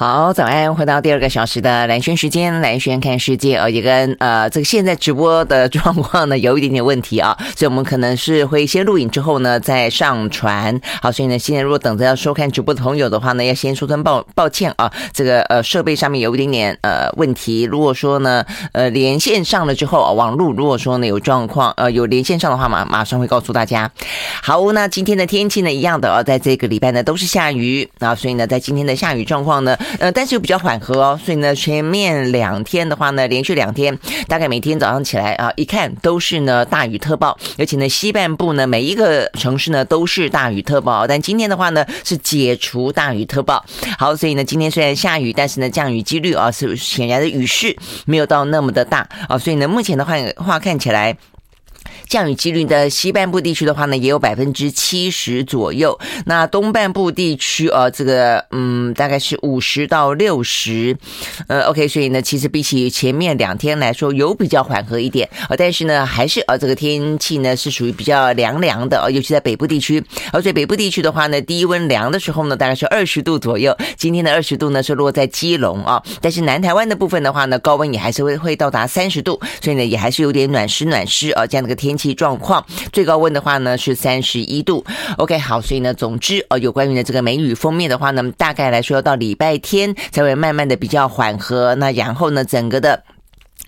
[0.00, 0.74] 好，早安！
[0.74, 10.80] 回到第二个小时的蓝轩时间，蓝轩看世界，呃，也跟呃这个现在直播的状况呢有一点点问题啊， 所以我们可能是会先录影之后呢再上传。
[11.02, 17.64] 好，所以呢现在如果等着要收看直播的朋友的话呢，要先说声抱抱歉啊，这个呃设备上面有一点点呃问题。
[17.64, 18.42] 如果说呢
[18.72, 23.90] 呃连线上了之后啊，网络如果说呢有状况呃有连线上的话马马上会告诉大家。
[24.42, 29.76] 好，那今天的天气呢一样的啊，在这个礼拜呢都是下雨啊，所以呢在今天的下雨状况呢。
[29.98, 33.98] 呃，但是又比较缓和哦，所以呢，前面两天的话呢，连续两天，
[34.28, 43.64] 大概每天早上起来啊，一看都是呢大雨特报，而且呢，西半部呢每一个城市呢都是大雨特报，但今天的话呢是解除大雨特报。
[43.98, 47.76] 好，所以呢，今天虽然下雨，但是呢，降雨几率啊是显然的雨势
[48.06, 51.16] 没有到那么的大啊，所以呢，目前的话话看起来。
[52.10, 55.96] 降雨几率的西半部地区的话呢，也有百分之七十左右。
[56.26, 60.96] 那东半部地区呃，这个嗯，大概是五十到六十。
[61.46, 65.30] 呃，OK，所以呢，其实比起前面两天来说，有比较缓和一点。
[65.48, 70.02] 呃，但是呢，还是呃，这个天气呢是属于比较凉凉的，尤其在北部地区。
[70.32, 73.72] 而且北部地区的话呢，低温凉的时候呢，大概是二十度左右。
[73.96, 82.10] 今天的二十度呢是落在基隆啊，但是南台湾的部分的话呢，高温也还是会会到达三十度，所以呢，也还是有点暖湿暖湿啊这样的个天气。
[82.20, 84.84] 状况，最高温的话呢是三十一度。
[85.16, 91.74] OK，好，所以呢，总之呃，有关于呢这个梅雨封面的话呢，大概来说要到礼拜天才会慢慢的比较缓和。
[91.76, 93.04] 那然后呢，整个的。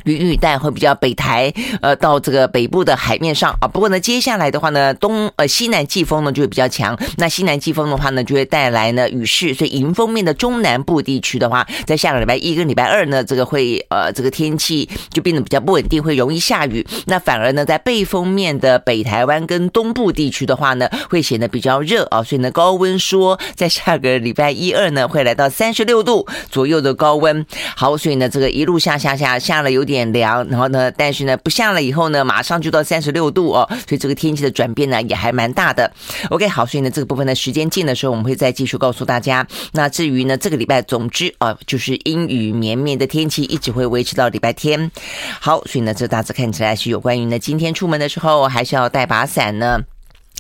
[0.04, 3.68] 云雨带会比较北台，呃，到这个北部的海面上啊。
[3.68, 6.98] 不过呢，接下来的话呢，东呃西南季风呢就会比较强。
[7.18, 9.54] 那西南季风的话呢，就会带来呢雨势。
[9.54, 16.84] 所以迎风面的中南部地区的话，在下个礼拜一跟礼拜二呢，这个会呃这个天气就变得比较不稳定，会容易下雨。
[17.06, 22.22] 那反而呢，在背风面的北台湾跟东部地区的话呢，会显得比较热啊。
[22.22, 27.46] 所以呢，高温说在下个礼拜一二呢，会来到三十六度左右的高温。
[27.76, 29.91] 好，所以呢，这个一路下下下下了有点。
[29.92, 35.92] 点凉，然后呢，但是呢，不下了以后呢，马上就到三十六度哦，所以这个天气的转变呢，也还蛮大的。
[36.30, 39.46] OK，好，所以呢，这个部分的时间近的时候，我们会再继续告诉大家。
[39.72, 44.90] 那至于呢，这个礼拜，总之啊，就是阴雨绵绵的天气，一直会维持到礼拜天。
[45.38, 49.91] 好，所以呢，这大致看起来是有关于呢，今天出门的时候还是要带把伞呢。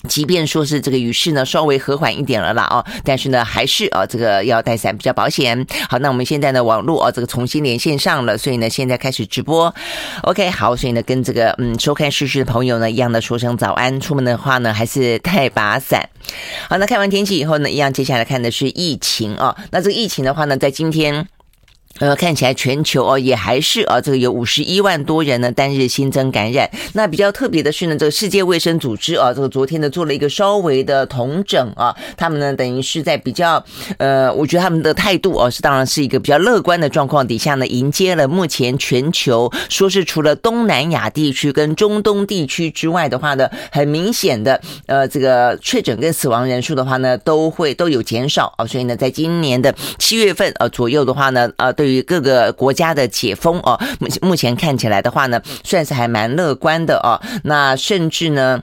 [0.08, 5.66] 即便说是这个雨势呢稍微和缓一点了啦哦，但是呢还是啊这个要带伞比较保险。
[5.88, 9.74] 好，那我们现在呢网络啊这个重新连线上了，所以呢现在开始直播。
[10.22, 14.00] OK，好，所以呢跟这个嗯收看视讯的朋友呢一样的说声早安。
[14.00, 16.08] 出门的话呢还是带把伞。
[16.68, 19.56] 好，那看完天气以后呢，一样接下来看的是疫情啊。
[19.70, 21.26] 那这个疫情的话呢，在今天。
[21.98, 26.68] 呃，看起来全球哦也还是啊，这个有五十一万多人呢单日新增感染。
[26.94, 33.62] 那比较特别的是呢，这个世界卫生组织啊，这个昨天呢做了一个稍微的统整啊，他们呢等于是在比较
[33.98, 51.72] 呃，我觉得他们的态度哦是当然是一个比较乐观的状况底下呢，迎接了目前全球说是除了东南亚地区跟中东地区之外的话呢，很明显的呃这个确诊跟死亡人数的话呢都会都有减少啊，所以呢在今年的七月份呃左右的话呢呃。
[51.82, 57.18] 对于各个国家的解封哦，目目前看起来的话呢，算是还蛮乐观的哦。
[57.42, 58.62] 那甚至呢。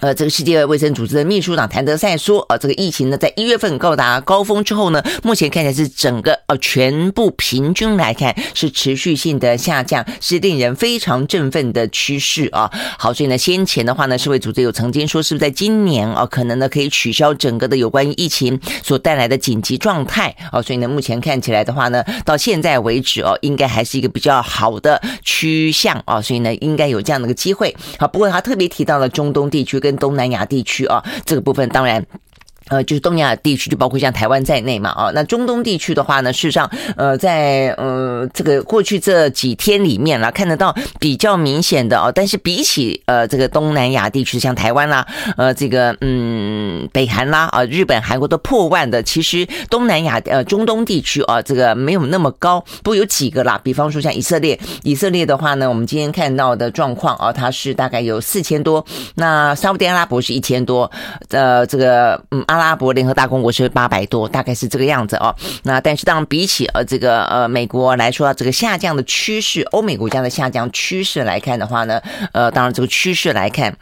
[0.00, 12.70] 呃，这个世界卫生组织的秘书长谭德赛说，呃，这个疫情呢，在一月份到达高峰之后呢，目前看起来是整个呃全部平均来看是持续性的下降，是令人非常振奋的趋势啊。
[12.98, 20.62] 好，所以呢，先前的话呢，世卫组织有曾经说，是不是在今年啊，可能呢可以取消整个的有关于疫情所带来的紧急状态啊。
[20.62, 26.22] 所以呢，目前看起来的话呢，到现在为止哦，应该还是一个比较好的趋向啊。
[26.22, 27.76] 所以呢，应该有这样的一个机会。
[27.98, 32.06] 好，不过他特别提到了中东地区跟跟东南亚地区啊，这个部分当然。
[32.68, 45.04] 呃，就是东亚地区，就包括像台湾在内嘛，啊，那中东地区的话呢，事实上，呃，在呃这个过去这几天里面啦，看得到比较明显的哦，但是比起呃这个东南亚地区，像台湾啦，
[45.36, 46.59] 呃这个嗯
[46.92, 58.84] 北韩啦，啊日本、韩国都破万的，其实东南亚呃中东地区啊，这个没有那么高，不有几个啦，比方说像以色列，以色列的话呢，我们今天看到的状况啊，它是大概有四千多，
[59.16, 60.88] 那沙乌地阿拉伯是一千多，
[61.30, 62.60] 呃这个嗯阿。
[62.60, 65.34] 阿拉伯联合大公国是八百多，大概是这个样子哦。
[65.62, 71.98] 那但是当然比起呃这个呃美国来说，这个下降的趋势，欧美国家的下降趋势来看的话呢，
[72.32, 73.74] 呃当然这个趋势来看。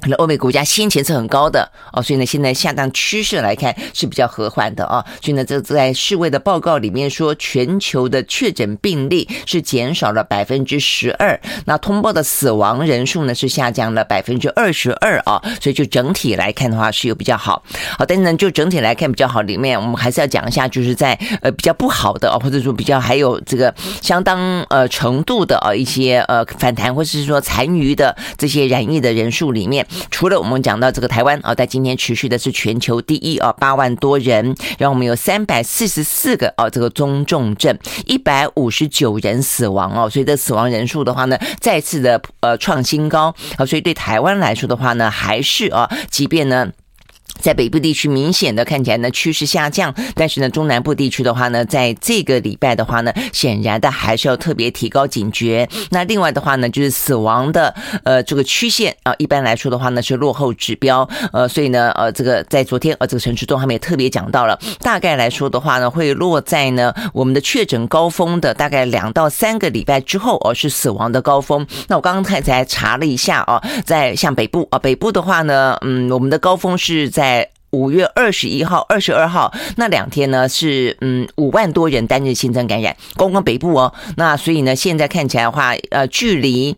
[0.00, 5.04] 可能欧美国家先前是很高的哦，所以呢，现在下降趋势来看是比较和缓的啊。
[5.22, 15.42] 所以呢，这在世卫的报告里面说，全球的确诊病例是减少了百分之十二，那通报的死亡人数呢是下降了百分之二十二啊。
[15.60, 17.62] 所以就整体来看的话是有比较好。
[17.98, 29.86] 好，但是呢，就整体来看比较好里面，我们还是要讲一下，就是在呃比较不好的啊，或者说比较还有这个相当呃程度的啊一些呃反弹或者是说残余的这些染疫的人数里面。
[30.10, 37.76] 除了我们讲到这个台湾啊，在今天持续的是全球第一啊，八万多人，然后我们有三百四十四个啊这个中重症，
[38.06, 46.70] 一百五十九人死亡哦，所以这死亡人数的话呢，再次的呃创新高啊，所以对台湾来说的话呢，还是啊，即便呢。
[47.40, 55.68] 在北部地区明显的看起来呢趋势下降，但是呢中南部地区的话呢，在这个礼拜的话呢，显然的还是要特别提高警觉。
[55.90, 57.74] 那另外的话呢，就是死亡的
[58.04, 71.66] 呃这个曲线啊，一般来说的话呢是落后指标，呃，所以呢呃这个在昨天呃这个陈时中他们也特别讲到了，大概来说的话呢会落在呢我们的确诊高峰的大概两到三个礼拜之后哦，是死亡的高峰。
[71.88, 77.29] 那我刚刚才才查了一下啊，在像北部啊北部的话呢，嗯，我们的高峰是在。
[77.30, 83.94] 在五月二十一号、二十二号那两天呢，是嗯五万多人单日新增感染，光光北部哦。
[84.16, 86.76] 那所以呢，现在看起来的话，呃，距离。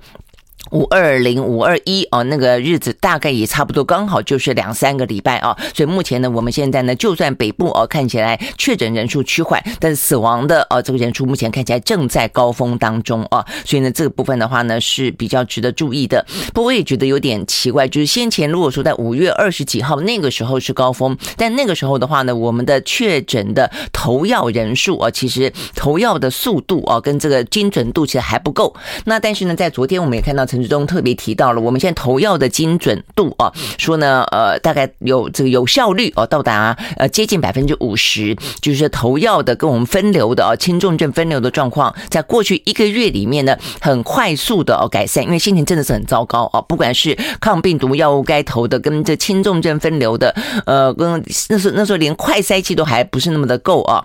[0.70, 5.54] 五二零五二一哦，那个日子大概也差不多，刚好就是两三个礼拜啊。
[5.74, 13.44] 所以目前呢，我们现在呢，就算北部哦看起来确诊人数趋缓，但是死亡的呃这个人数目前看起来正在高峰当中啊。
[13.66, 16.24] 所以呢，这个部分的话呢是比较值得注意的。
[16.54, 28.74] 不过我也觉得有点奇怪，就是先前如果说在五月二十几号那个时候是高峰，但那个时候的话呢，我们的确诊的投药人数啊，其实投药的速度啊跟这个精准度其实还不够。
[29.04, 30.62] 那但是呢，在昨天我们也看到陈。
[30.72, 50.34] 中特别提到了，我们现在投药的精准度啊，说呢，呃，大概有这个有效率哦，到达呃接近百分之五十，就是投药的跟我们分流的啊，轻重症分流的状况，在过去一个月里面呢，很快速的哦改善，因为心情真的是很糟糕啊，不管是抗病毒药物该投的，跟这轻重症分流的，
[50.64, 54.02] 呃，跟那时候那时候连快筛剂都还不是那么的够啊。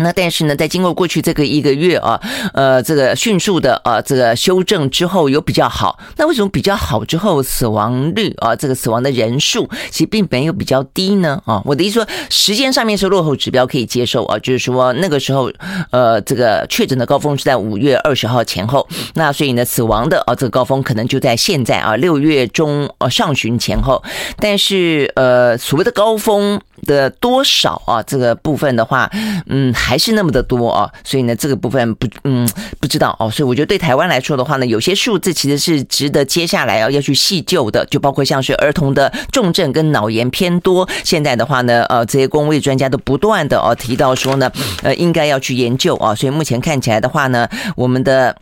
[0.00, 2.20] 那但是呢，在经过过去这个一个月啊，
[2.54, 5.98] 呃，这个迅速的啊，这个修正之后有比较好。
[6.16, 11.40] 那为什么比较好之后死亡率啊，这个死亡的人数其实并没有比较低呢？
[11.44, 15.50] 啊，我的意思说，时间上面是落后指标可以接受啊，就是说那个时候
[15.90, 24.02] 呃，这个确诊的高峰是在五月二十号前后，那所以呢，死亡的啊这个高峰可能就在现在啊六月中呃上旬前后。
[24.38, 29.10] 但是呃，所谓的高峰的多少啊，这个部分的话，
[29.46, 29.74] 嗯。
[29.90, 32.48] 还是那么的多啊，所以呢，这个部分不，嗯，
[32.78, 33.30] 不知道哦。
[33.30, 40.88] 所以我觉得对台湾来说的话呢，有些数字其实是值得接下来要要去细究的，就包括像是儿童的重症跟脑炎偏多。
[41.02, 44.50] 现在的话呢，呃，这些公卫专家都不断的哦提到说呢，
[44.82, 46.14] 呃，应该要去研究啊。
[46.14, 48.36] 所以目前看起来的话呢，我们的。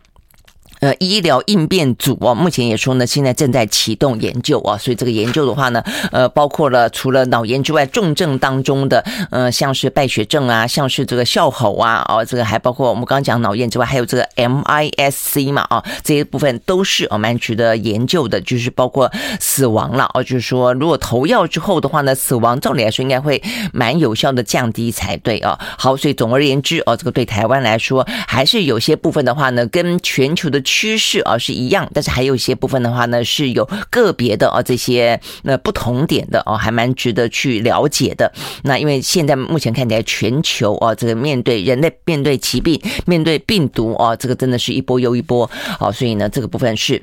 [0.79, 19.11] 呃，医疗应变组哦，目前也说呢，现在正在启动研究啊，所以这个研究的话呢，呃，包括了除了脑炎之外，重症当中的，呃，像是败血症啊，像是这个笑吼啊，哦，这个还包括我们刚刚讲脑炎之外，还有这个 MIS-C 嘛，啊，这些部分都是哦蛮值得研究的，就是包括
[19.41, 23.43] 死亡了哦，就是说如果投药之后的话呢，死亡照理来说应该会
[23.73, 25.59] 蛮有效的降低才对啊。
[25.77, 30.63] 好，所以总而言之哦，这个对台湾来说还是有些部分的话呢，跟全球的。
[30.69, 38.31] 趋势啊是一样，但是还有一些部分的话呢，是有个别的啊这些那不同点的哦，还蛮值得去了解的。
[38.63, 45.49] 那因为现在目前看起来，全球啊这个面对人类面对疾病、面对病毒啊，这个真的是一波又一波
[45.79, 47.01] 啊，所以呢，这个部分是。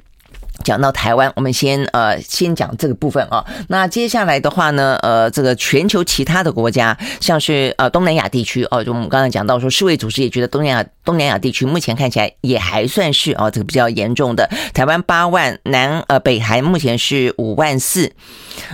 [0.64, 3.44] 讲到台湾，我们先呃先讲这个部分啊。
[3.68, 14.50] 那接下来的话呢，呃，这个全球其他的国家，像是呃东南亚地区哦，就我们刚才讲到说，世卫组织也觉得东南亚东南亚地区目前看起来也还算是哦这个比较严重的。
[14.74, 18.12] 台湾八万，南呃北韩目前是五万四，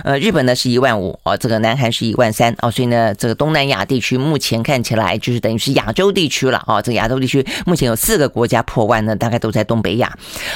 [0.03, 10.11] 呃日本呢是一万五哦，这个南韩是一万三哦，所以呢这个东南亚地区目前看起来就是等于是亚洲地区了哦，这个亚洲地区目前有四个国家破万呢，大概都在东北亚。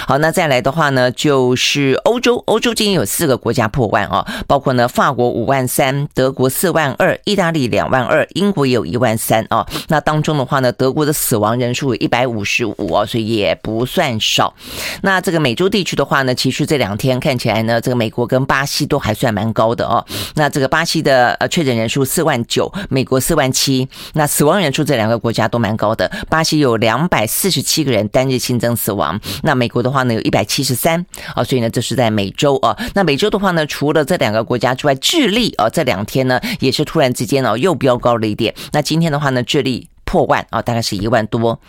[0.08, 1.12] 好，那再来的话呢？
[1.12, 9.66] 就是欧洲，欧洲今天有四个国家破万哦，包括呢法国五万三，德国四万二，意大利两万二，英国也有一万三哦。
[9.88, 14.54] 那当中的话呢，德国的死亡人人数一百五十五啊，所以也不算少。
[15.02, 20.04] 那这个美洲地区的话呢，其实这两天看起来呢，这个美国跟巴西都还算蛮高的哦。
[20.36, 26.10] 那这个巴西的呃确诊人数四万九，美国四万七，那死亡人数这两个国家都蛮高的。
[26.30, 31.06] 巴西有两百四十七个人单日新增死亡，那美国的话呢有一百七十三。
[31.36, 32.78] 啊，所以呢，这是在美洲啊。
[32.94, 38.54] 那美洲的话呢，除了这两个国家之外，智利啊，这两天呢也是突然之间哦又飙高了一点。
[38.72, 41.60] 那今天的话呢，智利破万啊，大概是一万多。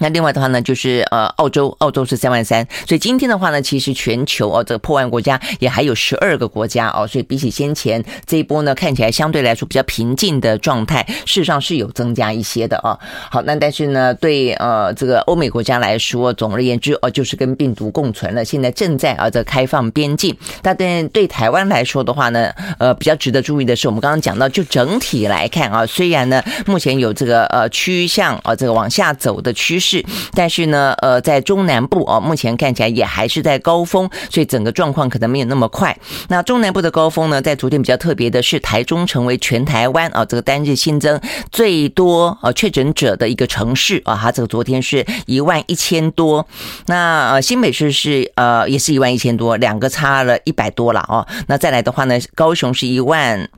[0.00, 12.98] 那另外的话呢，就是呃，澳洲，澳洲是三万三，所以今天的话呢，其实全球哦，这个破万国家也还有十二个国家哦，所以比起先前这一波呢，看起来相对来说比较平静的状态，事实上是有增加一些的哦。
[13.30, 20.34] 好，那但是呢，对呃这个欧美国家来说，总而言之哦，就是跟病毒共存了，现在正在啊这开放边境。
[20.62, 29.89] 但对对台湾来说的话呢，呃，比较值得注意的是，我们刚刚讲到，就整体来看啊，虽然呢目前有这个呃趋向啊这个往下走的趋势。
[29.90, 30.04] 是，
[30.34, 35.96] 但是呢，呃，在中南部哦，目前看起来也还是在高峰，所以整个状况可能没有那么快。
[36.28, 41.20] 那中南部的高峰呢，在昨天比较特别的是，台中成为全台湾啊这个单日新增
[41.50, 46.46] 最多呃确诊者的一个城市啊，它这个昨天是一万一千多。
[46.86, 51.26] 那呃新北市是呃也是一万一千多，两个差了一百多了哦。
[51.48, 53.48] 那再来的话呢，高雄是一万。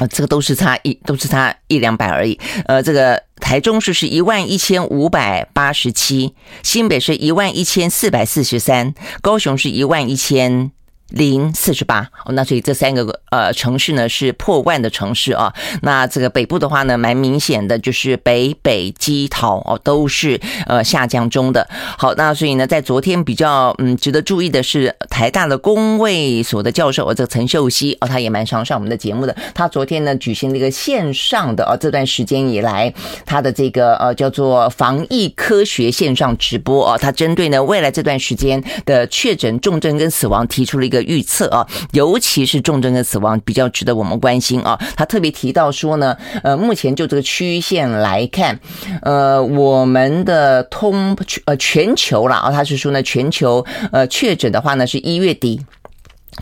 [0.00, 2.38] 啊，这个都是差一，都是差一两百而已。
[2.66, 10.72] 呃，这个台中市是一万一千五百八十七，新北是一万一千四百四十三，高雄是一万一千。
[11.12, 15.52] 零四十八哦，那所以这三个呃城市呢是破万的城市啊。
[15.82, 21.68] 那这个北部的话呢，蛮明显的就是北北基桃哦都是呃下降中的。
[21.98, 29.36] 好，那所以呢，在昨天比较嗯值得注意的是，台大的工卫所的教授哦，这个陈秀熙哦，他也蛮常上我们的节目的。
[29.54, 32.92] 他昨天呢举行了一个线上的哦，这段时间以来
[33.26, 41.01] 他的这个呃叫做防疫科学线上直播哦，他针对呢未来这段时间的确诊、重症跟死亡提出了一个。
[41.02, 44.78] 预测啊，尤其是重症的死亡比较值得我们关心啊。
[44.96, 48.58] 他特别提到说呢，呃，目前就这个曲线来看，
[49.02, 55.60] 呃，我们的通呃全球了啊，他是说呢，全球呃确诊的话呢，是一月底。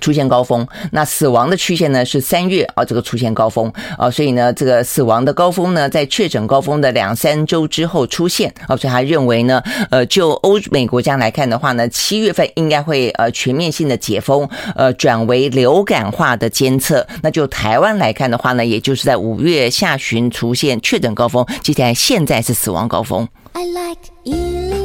[0.00, 17.06] 出现高峰，那死亡的曲线呢是三月啊，这个出现高峰啊，所以呢，这个死亡的高峰呢，在确诊高峰的两三周之后出现啊，所以他认为呢，呃，就欧美国家来看的话呢，七月份应该会呃全面性的解封，呃，转为流感化的监测。
[17.22, 23.26] 那就台湾来看的话呢，也就是在五月下旬出现确诊高峰，接下来现在是死亡高峰。
[23.52, 24.79] I like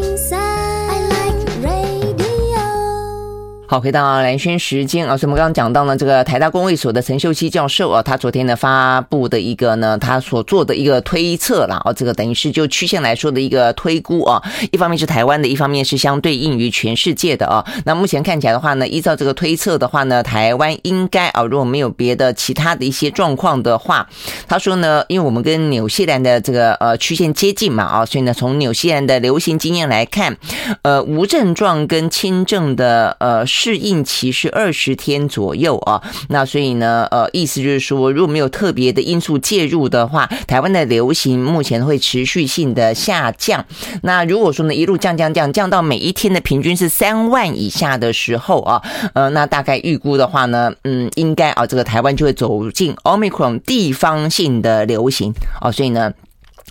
[3.76, 14.42] 好，回到蓝轩时间啊，所以我们刚刚讲到呢，这个台大公卫所的陈秀熙教授啊，他昨天呢发布的一个呢，他所做的一个推测啦，啊，这个等于是就曲线来说的一个推估啊，
[14.72, 17.66] 一方面是台湾的，一方面是相对应于全世界的啊。
[17.84, 24.08] 那目前看起来的话呢，依照这个推测的话呢，台湾应该啊，如果没有别的其他的一些状况的话，
[24.48, 30.38] 他说呢，因为我们跟纽西兰的这个呃曲线接近嘛啊，所以呢，从纽西兰的流行经验来看，
[30.84, 33.46] 呃，无症状跟轻症的呃。
[33.66, 43.66] 适应期是二十天左右啊，那所以呢，呃，意思就是说，如果没有特别的因素介入的话，台湾的流行目前会持续性的下降。
[44.04, 48.80] 那如果说呢，一路降降降降到每一天的平均是三万以下的时候啊，
[49.16, 56.14] 呃，那大概预估的话呢，嗯，应该啊，这个台湾就会走进 Omicron 地方性的流行啊，所以呢。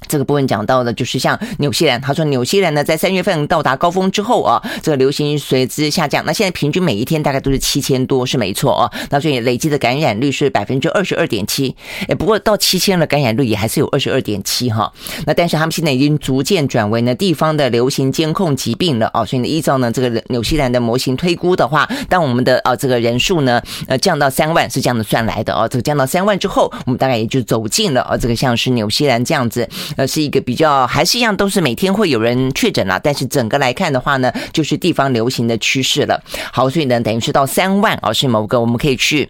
[0.07, 6.25] 这个部分讲到的，就是像纽西兰，他说纽西兰呢，在三月份到达高峰之后啊，这个流行随之下降。
[6.25, 8.91] 那现在平均每一天大概都是七千多，是没错啊。
[9.11, 11.75] 那所以累计的感染率是百分之二十二点七。
[12.09, 14.93] 哎，不过到七千了，感染率也还是有二十二点七哈。
[15.27, 19.25] 那但是他们现在已经逐渐转为呢地方的流行监控疾病了啊。
[19.25, 25.67] 所以呢，依照呢这个纽西兰的模型推估的话，当我们的啊这个人数呢呃降到三万是这样的算来的啊。
[25.69, 29.69] 这个降到三万之后，我们大概也就走进了啊这个像是纽西兰这样子。
[29.97, 36.23] 呃，是一个比较，还是一样，都是每天会有人确诊了，但是整个来看的话呢，就是地方流行的趋势了。
[36.53, 39.29] 好，所以呢，等于是到三万啊，是某个我们可以去。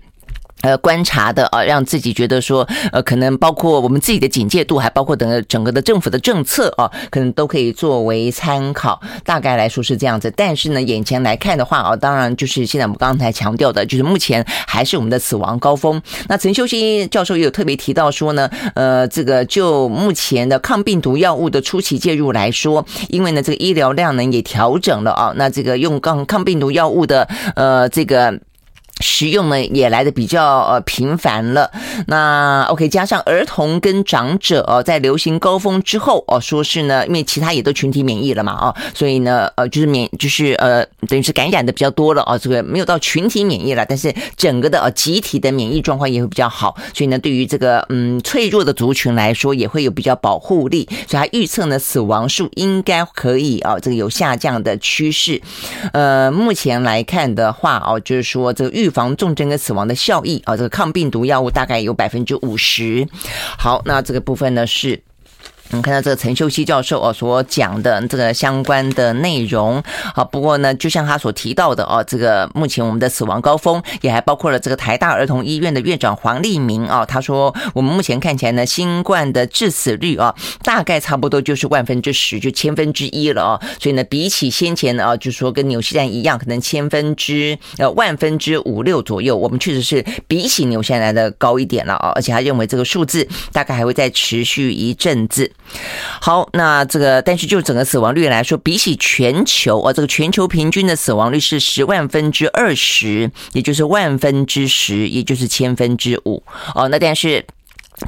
[0.64, 8.98] 呃，观察的啊，让自己觉得说，呃，可能包括我们自己的警戒度，还包括整个整个的政府的政策啊，可能都可以作为参考。
[9.24, 16.00] 大概来说是这样子，但是呢，眼前来看的话啊，当然就是现在我们刚才强调的，就是目前还是我们的死亡高峰。
[16.28, 28.40] 那陈秀熙教授也有特别提到说呢，呃，这个就目前的抗病毒药物的初期介入来说，因为呢，这个医疗量能也调整了啊，那这个用抗抗病毒药物的呃这个。
[29.04, 31.70] 使用呢也来的比较呃频繁了，
[32.06, 55.42] 那 OK 加上儿童跟长者哦，在流行高峰之后哦，说是呢，因为其他也都群体免疫了嘛哦，所以呢呃就是免就是呃等于是感染的比较多了哦，这个没有到群体免疫了，但是整个的呃集体的免疫状况也会比较好，所以呢对于这个嗯脆弱的族群来说也会有比较保护力，所以他预测呢死亡数应该可以啊这个有下降的趋势，
[55.92, 63.06] 呃目前来看的话哦，就是说这个预防重症跟死亡的效益啊，这个抗病毒药物大概有百分之五十。
[63.58, 65.02] 好，那这个部分呢是。
[65.70, 69.82] 我们看到这个陈秀熙教授哦所讲的这个相关的内容，
[70.14, 95.50] 好，不过呢，就像他所提到的哦，这个目前我们的死亡高峰也还包括了这个台大儿童医院的院长黄立明啊，他说我们目前看起来呢，新冠的致死率啊，大概差不多就是万分之十，就千分之一了哦，所以呢，比起先前啊，就是说跟纽西兰一样，可能千分之呃万分之五六左右，我们确实是比起纽西兰来的高一点了啊，而且他认为这个数字大概还会再持续一阵子。
[96.20, 106.42] 好，那这个，但是就整个死亡率来说，比起全球啊，这个全球平均的死亡率是十万分之二十，也就是万分之十，也就是千分之五
[106.74, 106.88] 哦。
[106.88, 107.44] 那但是。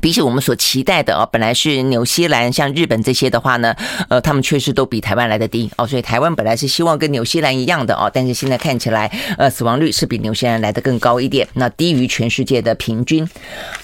[0.03, 3.75] 比起我们所期待的哦，本来是纽西兰、像日本这些的话呢，
[4.09, 9.07] 呃，他们确实都比台湾来的低哦，所以台湾本来是希望跟纽西兰一样的哦，但是现在看起来，
[9.39, 13.29] 呃，死亡率是比纽西兰来的更高一点，那低于全世界的平均。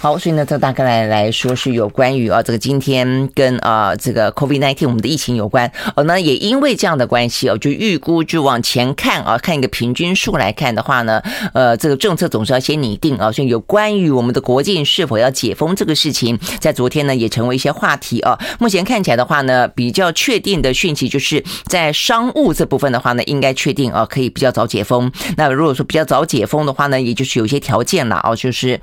[0.01, 11.23] 好，所以呢，这大概来来说是有关于啊，这个今天跟啊这个 COVID-19 我们的疫情有关哦，那也因为这样的关系哦，就预估就往前看啊，看一个平均数来看的话呢，
[11.55, 15.92] 呃，这个政策总是要先拟定啊，所以有关于我们的国境是否要解封这个。
[15.95, 18.39] 事情在昨天呢也成为一些话题啊。
[18.59, 25.11] 目前看起来的话呢，比较确定的讯息就是在商务这部分的话呢，应该确定啊可以比较早解封。
[25.37, 28.81] 那如果说比较早解封的话呢，也就是有一些条件了啊，就是。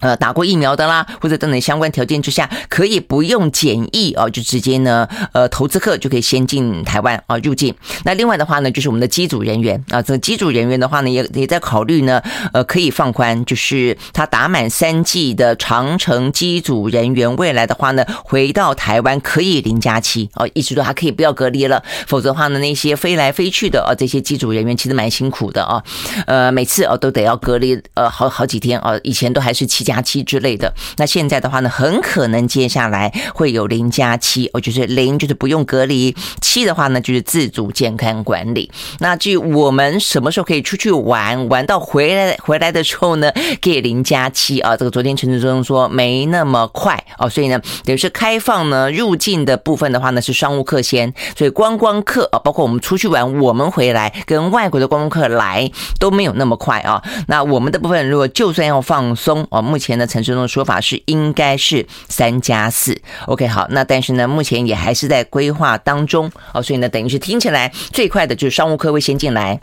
[0.00, 7.74] 呃，打过疫苗的啦，或者等等相关条件之下，可以不用检疫啊，就直接呢，呃，投资客就可以先进台湾啊入境。
[8.04, 12.22] 那另外的话呢，就是我们的机组人员啊，这个机组人员的话呢，也也在考虑呢，
[12.52, 25.82] 呃，可以放宽，就是他打满三剂的长程机组人员，未来的话呢，回到台湾可以零加七哦，意思说还可以不要隔离了，否则的话呢，那些飞来飞去的啊，这些机组人员其实蛮辛苦的啊，
[26.26, 29.85] 呃，每次哦都得要隔离呃好好几天啊，以前都还是七。
[29.86, 38.68] 加七之类的，那现在的话呢，很可能接下来会有零加七，哦，就是零就是不用隔离，七的话呢就是自主健康管理。
[38.98, 43.30] 那至于我们什么时候可以出去玩，玩到回来回来的时候呢，
[43.62, 44.76] 可以零加七啊。
[44.76, 57.00] 这个昨天陈志忠说没那么快哦，所以呢，等于是开放呢入境的部分的话呢是商务客先，所以观光客啊，包括我们出去玩，我们回来跟外国的观光客来都没有那么快啊。
[57.28, 59.62] 那我们的部分如果就算要放松哦。
[59.66, 69.60] 目目前呢，陈志龙的说法是应该是三加四，OK，好，那但是呢，目前也还是在规划当中哦，所以呢，等于是听起来最快的就是商务科会先进来。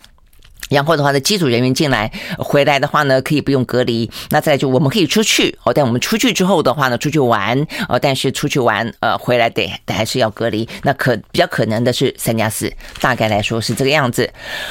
[0.73, 4.09] 然后的话呢，机组人员进来回来的话呢，可以不用隔离。
[4.31, 10.67] 那再就我们可以出去哦，但我们出去之后的话呢，出去玩哦，但是出去玩呃回来得得还是要隔离。
[10.81, 14.27] 那可比较可能的是三加四，大概来说是这个样子。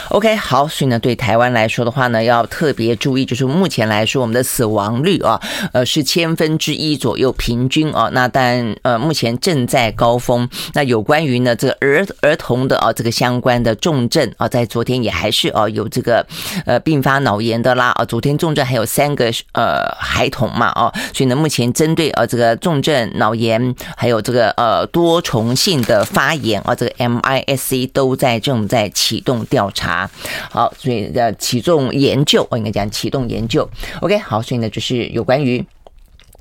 [0.09, 5.41] OK，好，所以呢，对台湾来说的话呢，要特别注意，就是目前来说我们的死亡率啊，
[5.73, 8.11] 呃是千分之一左右平均啊。
[8.13, 10.49] 那但呃目前正在高峰。
[10.75, 15.89] 那有关于呢这个儿儿童的啊这个相关的重症啊，在昨天也还是啊有。
[15.93, 16.27] 这个
[16.67, 30.11] 呃并发脑炎的啦啊，昨天重症还有三个呃孩童嘛哦，所以呢，目前针对呃这个重症脑炎还有这个呃多重性的发炎啊，这个 MIS-C 都在正在启动调查。
[30.51, 33.69] 好，所以的启动研究，我应该讲启动研究。
[34.01, 35.65] OK，好，所以呢就是有关于。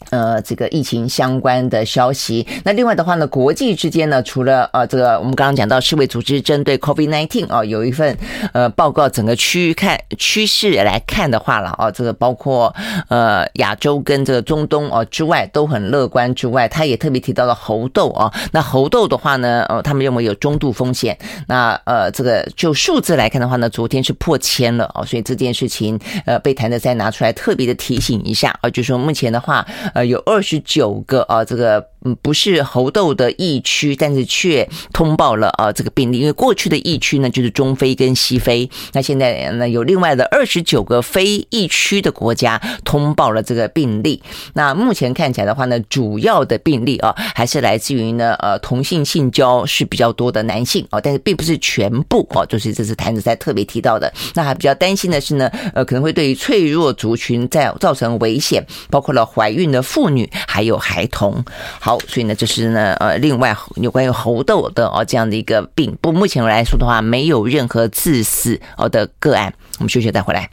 [0.09, 2.45] 呃，这个疫情相关的消息。
[2.65, 8.17] 那另外的话呢，国际之间呢，除了呃，这个我们刚刚讲到世卫组织针对 COVID-19 啊，有一份
[8.51, 12.75] 呃报告，整个区域看趋势来看的话了啊，这个包括
[13.07, 18.33] 呃亚洲跟这个中东哦之外都很乐观之外，他也特别提到了猴痘啊。
[18.51, 21.17] 那猴痘的话呢，呃，他们认为有中度风险。
[21.47, 29.65] 那呃，这个就数字来看的话呢，昨天是破千了哦，所以这件事情呃被谭德塞拿出来特别的提醒一下啊，就是说目前的话。
[29.93, 31.91] 呃有二十九个啊这个。
[32.03, 36.17] 嗯，不是猴痘的疫区，但是却通报了啊这个病例。
[36.17, 44.19] 因为过去的疫区呢，就是中非跟西非，那现在呢有另外的二十九个非疫区的国家通报了这个病例。
[44.53, 54.11] 那目前看起来的话呢，主要的病例啊还是来自于呢呃同性性交是比较多的男性啊，但是并不是全部啊，就是这次谭子在特别提到的。
[54.33, 61.43] 那还比较担心的是呢，呃可能会对于脆弱族群在造成危险，包括了怀孕的妇女还有孩童。
[61.79, 61.97] 好。
[62.07, 69.53] 所以呢，这是呢，呃，另外有关于猴痘的哦这样的一个病，不，目前来说的话，没有任何致死哦的个案。
[69.77, 70.49] 我们休息再回来。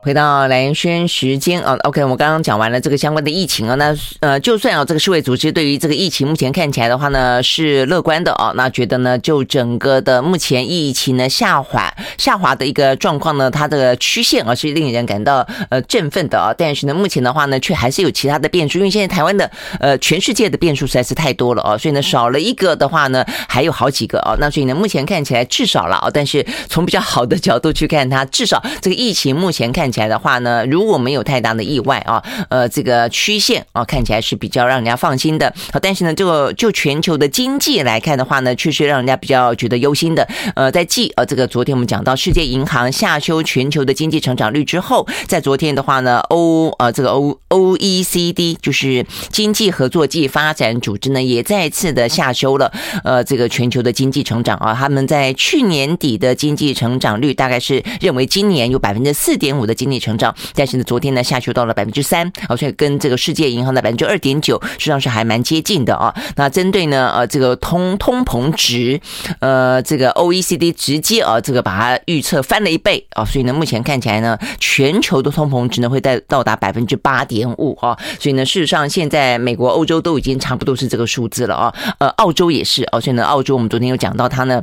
[0.00, 29.98] 回到蓝轩时间啊，OK，我们刚刚讲完了这个相关的疫情啊，那呃，就算啊这个世卫组织对于这个疫情目前看起来的话呢是乐观的啊，那觉得呢就整个的目前疫情呢下滑下滑的一个状况呢，它的曲线啊是令人感到呃振奋的啊，但是呢目前的话呢却还是有其他的变数，因为现在台湾的呃全世界的变数实在是太多了啊，所以呢少了一个的话呢还有好几个啊，那所以呢目前看起来至少了啊，但是从比较好的角度去看它，至少这个疫情目前看起来。
[29.98, 35.52] 起来的话呢，如果没有太大的意外啊，呃，这个曲线啊看起来是比较让人家放心的。
[35.72, 40.28] 好，但是呢，这个就全球的经济来看的话呢，确实让人家比较觉得忧心的。
[40.54, 52.72] 呃，在继呃这个昨天我们讲到世界银行下修全球的经济成长率之后，在昨天的话呢，欧呃这个欧 OECD 就是经济合作暨发展组织呢，也再次的下修了
[53.02, 54.72] 呃这个全球的经济成长啊。
[54.72, 66.14] 他们在去年底的经济成长率大概是认为今年有百分之四点五的经经济成长，但是呢，昨天呢下修到了百分之三，而且跟这个世界银行的百分之二点九，实际上是还蛮接近的啊。
[66.36, 69.00] 那针对呢，呃，这个通通膨值，
[69.40, 77.96] 呃，这个 OECD 直接啊，这个把它预测翻了一倍啊，所以呢，目前看起来呢，全球的通膨值呢会在到达百分之八点五啊。
[78.20, 84.62] 所以呢，事实上现在美国、欧洲都已经差不多是这个数字了啊，呃，澳洲也是啊，所以呢，澳洲我们昨天有讲到它呢。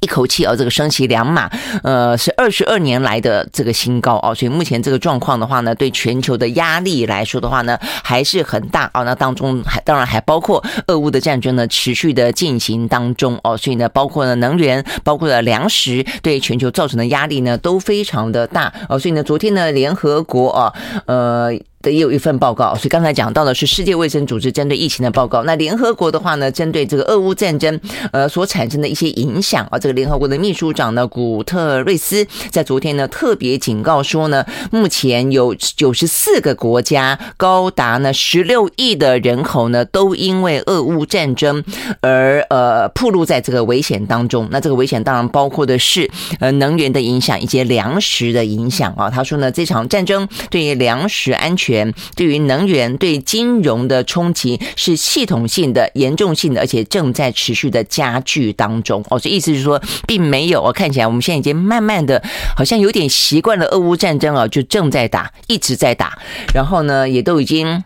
[0.00, 1.50] 一口气哦，这个升息两码，
[1.82, 9.04] 呃，是二十二年来的这个新高哦，所以目前这个状况的话呢，对全球的压力来说的话呢，还是很大哦。
[9.04, 18.98] 那当中还当然还包括俄乌的战争呢，持续的进行当中哦，所以呢，包括了能源，包括了粮食，对全球造成的压力呢，都非常的大哦。
[18.98, 20.72] 所以呢，昨天呢，联合国啊，
[21.06, 21.52] 呃。
[21.82, 25.42] 的也有一份报告，所以刚才讲到的是世界卫生组织针对疫情的报告。
[25.42, 27.78] 那联合国的话呢，针对这个俄乌战争
[28.12, 41.64] 呃所产生的一些影响啊，这个联合国的秘书长呢古特瑞斯在昨天呢特别警告说呢，目前有九十四个国家，高达呢十六亿的人口呢，都因为俄乌战争
[42.00, 44.48] 而呃暴露在这个危险当中。
[44.52, 49.10] 那这个危险当然包括的是呃能源的影响以及粮食的影响啊。
[49.10, 51.71] 他说呢，这场战争对于粮食安全。
[52.14, 59.04] 对于能源、对金融的冲击是系统性的、严重性的，而且正在持续的加剧当中。
[59.08, 60.60] 哦，这意思是说，并没有。
[60.62, 62.22] 我看起来，我们现在已经慢慢的，
[62.56, 66.18] 好像有点习惯了俄乌战争啊，就正在打，一直在打。
[66.54, 67.82] 然后呢，也都已经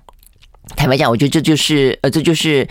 [0.75, 2.67] 坦白讲，我觉得这就是呃，这就是。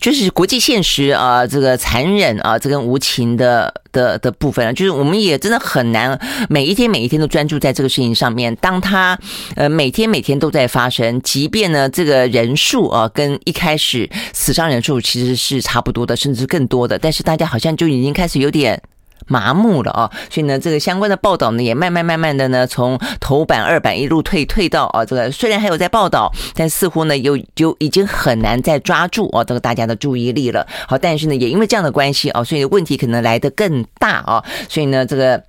[0.00, 8.54] 就是国际现实啊，这个残忍啊，这个无情的的的部分啊，就是我们也真的很难每一天每一天都专注在这个事情上面。
[8.56, 9.18] 当他
[9.56, 18.80] 呃每天每天都在发生，即便呢这个人数啊跟一开始死伤人数其实是差不多的，甚至更多的，但是大家好像就已经开始有点。
[19.28, 30.66] 麻木了啊，所以呢，这个相关的报道呢，也慢慢慢慢的呢，从头版、二版一路退退到啊，这个虽然还有在报道，但似乎呢，又就已经很难再抓住啊，这个大家的注意力了。
[30.88, 35.47] 好，但是呢，也因为这样的关系啊，所以问题可能来得更大啊，所以呢，这个。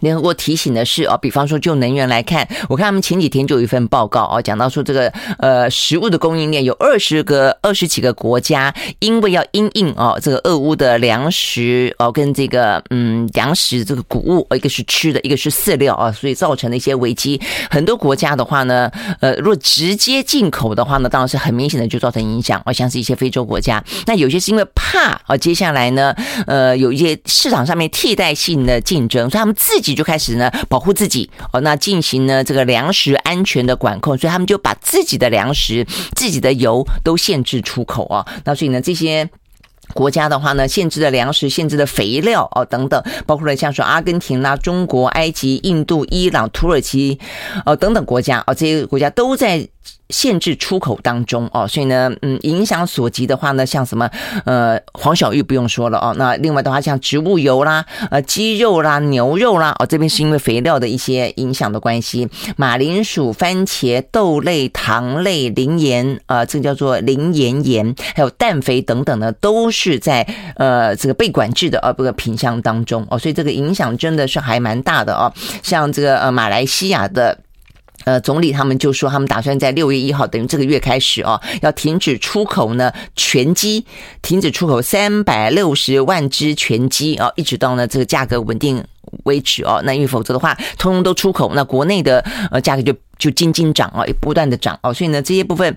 [0.00, 17.40] 联合国提醒的是哦，比方说就能源来看，我看他们前几天就有一份报告哦，讲到说这个呃食物的供应链有二十个二十几个国家，因为要因应哦这个俄乌的粮食哦跟这个嗯粮食这个谷物，一个是吃的，一个是饲料啊，所以造成的一些危机。
[17.70, 23.82] 很多国家的话呢，呃如果直接进口的话呢，当然是很明显的就造成影响，而像是一些非洲国家。
[24.06, 26.14] 那有些是因为怕啊，接下来呢
[26.46, 29.85] 呃有一些市场上面替代性的竞争，所以他们自己。
[29.94, 38.26] 就开始呢保护自己哦，那进行呢这个粮食安全的管控，所以他们就把自己的粮食、自己的油都限制出口啊。
[38.44, 39.28] 那所以呢这些
[39.94, 47.18] 国家的话呢，限制的粮食、限制的肥料哦等等，包括了像说阿根廷啦、中国、埃及、印度、伊朗、土耳其
[47.64, 49.68] 哦等等国家哦，这些国家都在。
[50.10, 54.08] 限制出口当中哦，所以呢，嗯，影响所及的话呢，像什么
[54.44, 75.32] 呃黄小玉不用说了哦，那另外的话像植物油啦、呃鸡肉啦、牛肉啦哦，这边是因为肥料的一些影响的关系，马铃薯、番茄、豆类、糖类、磷盐呃，这个叫做磷盐盐，还有氮肥等等呢，都是在呃这个被管制的呃这个品项当中哦，所以这个影响真的是还蛮大的哦，
[75.64, 77.36] 像这个呃马来西亚的。
[78.06, 83.84] 呃，总理他们就说，他们打算在六月一号，等于这个月开始哦，要停止出口呢全鸡，
[84.22, 88.84] 停止出口三百六十万只全鸡啊，一直到呢这个价格稳定
[89.24, 89.80] 为止哦。
[89.84, 92.94] 那因为否则的话，通通都出口，那国内的呃价格就。
[93.18, 95.74] 就斤斤涨啊，也不断的涨哦，所以呢，这些部分，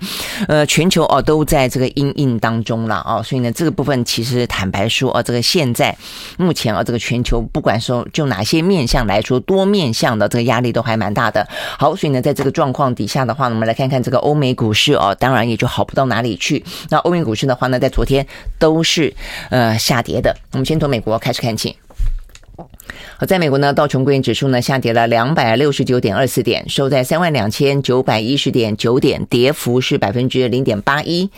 [0.49, 5.97] 呃，全球哦都在这个阴影当中了哦，所以呢，这个部分其实坦白说啊，这个现在
[6.37, 11.47] 目前啊，这个全球不管说就哪些面向来说，多面向的这个压力都还蛮大的。
[11.77, 16.61] 好，所以呢，在这个状况底下的话，我们来看看这个欧美股市哦，当然也就好不到哪里去。
[16.89, 18.27] 那欧美股市的话呢，在昨天
[18.59, 19.15] 都是
[19.49, 20.35] 呃下跌的。
[20.51, 21.73] 我们先从美国开始看起。
[23.17, 31.29] 好，在美国呢，道琼工业指数呢下跌了两百六十九点二四点，收在三万两千九百一十点九点，跌幅是百分之零点八一。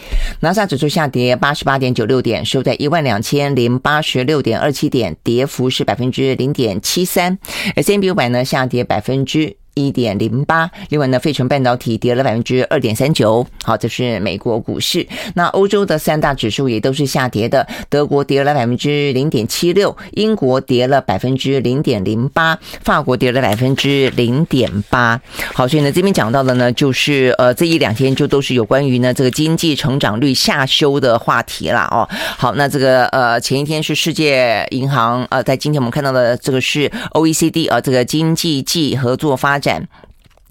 [0.42, 7.38] 纳斯达克指数下跌八十八点九六点，收在一万两千零八十六点二七点，跌幅是百分之零点七三。
[7.76, 9.61] S&P 五百呢下跌百分之。
[9.74, 13.46] 一点零八，另外呢，费城半导体跌了百分之二点三九。
[13.64, 15.08] 好，这是美国股市。
[15.36, 25.20] 那欧洲的三大指数也都是下跌的，德国跌了百分之零点七六，英国跌了百分之零点零八，法国跌了百分之零点八。
[25.54, 32.08] 好，所以呢，这边讲到的呢，就是呃，这一两天就都是有关于呢这个经济成长率下修的话题了哦。
[32.38, 39.88] 好，那这个呃，前一天是世界银行呃，在今天我们看到的这个是 OECD 啊，这个经济暨合作发展。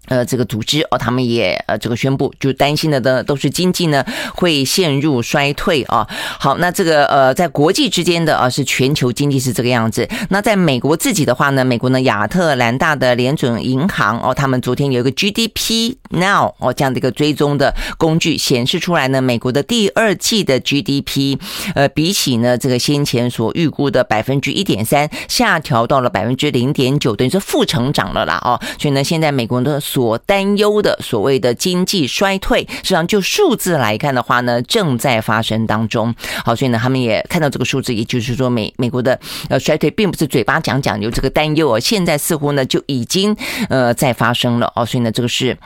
[0.06, 6.06] 呃，这个组织哦，他们也呃这个宣布，就担心的的都是经济呢会陷入衰退啊。
[6.38, 10.08] 好，那这个呃在国际之间的啊是全球经济是这个样子。
[10.30, 21.38] 那在美国自己的话呢，美国呢亚特兰大的联准银行哦，他们昨天有一个 GDP Now 哦这样的一个追踪的工具显示出来呢，美国的第二季的 GDP
[21.74, 28.58] 呃比起呢这个先前所预估的百分之一点三下调到了百分之零点九，等于是负成长了啦哦。
[28.78, 36.14] 所以呢，现在美国的所担忧的所谓的经济衰退，实际上就数字来看的话呢，正在发生当中。
[36.44, 43.36] 好，所以呢，他们也看到这个数字，也就是说美，美美国的呃衰退并不是嘴巴讲讲有这个担忧哦，现在似乎呢就已经
[43.68, 45.56] 呃在发生了哦，所以呢，这个是。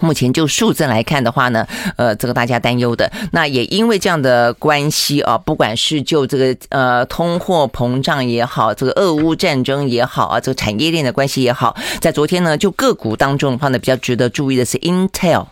[0.00, 15.46] 目前就数字来看的话呢，呃，这个大家担忧的，那也因为这样的关系啊，不管是就这个呃通货膨胀也好，这个俄乌战争也好啊，这个产业链的关系也好，在昨天呢，就个股当中的话呢，比较值得注意的是 Intel。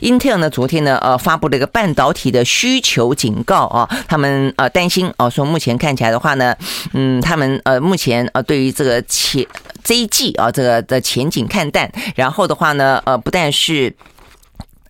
[0.00, 6.54] Intel 呢，昨天呢，呃，发布了一个半导体的需求警告啊，他们呃担心啊，说目前看起来的话呢，
[6.92, 9.46] 嗯，他们呃目前呃对于这个前
[9.82, 13.94] 这一季啊这个的前景看淡，然后的话呢，呃，不但是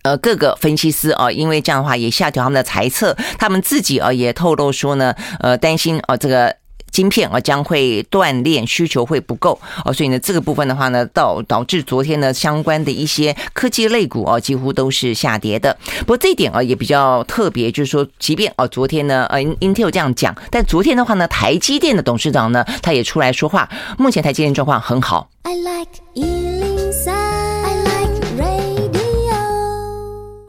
[0.03, 6.58] 呃各个分析师啊，因为这样的话也下调他们的财测，他们自己啊也透露说呢，呃，担心啊这个。
[6.91, 15.77] 晶片啊将会锻炼，需求会不够哦，所以呢这个部分的话呢，导导致昨天呢相关的一些科技类股啊几乎都是下跌的。
[15.99, 25.29] 不过这一点啊也比较特别，就是说，即便啊昨天呢呃 Intel 这样讲，但昨天的话呢，台积电的董事长呢他也出来说话，目前台积电状况很好。
[25.43, 26.58] I like